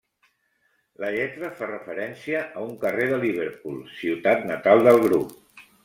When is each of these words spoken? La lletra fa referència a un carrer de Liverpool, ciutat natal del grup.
La 1.03 1.11
lletra 1.15 1.51
fa 1.59 1.67
referència 1.73 2.41
a 2.47 2.65
un 2.71 2.73
carrer 2.87 3.09
de 3.13 3.23
Liverpool, 3.27 3.79
ciutat 4.03 4.53
natal 4.55 4.87
del 4.91 5.03
grup. 5.09 5.67